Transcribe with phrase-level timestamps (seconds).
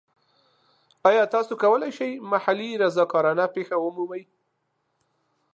[1.09, 4.23] ایا تاسو کولی شئ د محلي رضاکارانه پیښه ومومئ؟